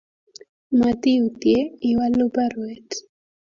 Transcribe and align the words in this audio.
Matiutye 0.79 1.55
iwalu 1.89 2.23
baruet 2.35 2.89